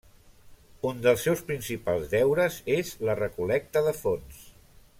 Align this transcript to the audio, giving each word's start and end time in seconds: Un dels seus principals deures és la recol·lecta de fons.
Un 0.91 1.01
dels 1.03 1.25
seus 1.27 1.43
principals 1.49 2.09
deures 2.13 2.57
és 2.77 2.91
la 3.09 3.17
recol·lecta 3.21 3.85
de 3.89 3.95
fons. 4.01 4.41